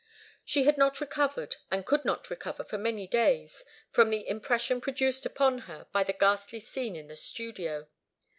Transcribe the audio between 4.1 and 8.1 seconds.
impression produced upon her by the ghastly scene in the studio.